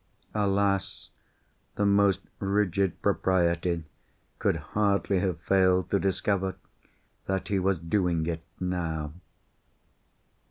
Alas! 0.33 1.11
the 1.75 1.85
most 1.85 2.21
rigid 2.39 2.99
propriety 3.03 3.83
could 4.39 4.55
hardly 4.73 5.19
have 5.19 5.39
failed 5.41 5.91
to 5.91 5.99
discover 5.99 6.55
that 7.27 7.49
he 7.49 7.59
was 7.59 7.77
doing 7.77 8.25
it 8.25 8.41
now. 8.59 9.13